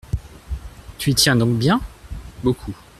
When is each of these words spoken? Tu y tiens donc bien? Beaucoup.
Tu 0.97 1.11
y 1.11 1.13
tiens 1.13 1.35
donc 1.35 1.59
bien? 1.59 1.79
Beaucoup. 2.43 2.75